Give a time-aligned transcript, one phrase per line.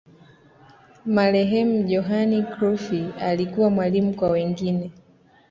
[1.05, 4.91] marehemu johan crufy alikuwa mwalimu kwa wengine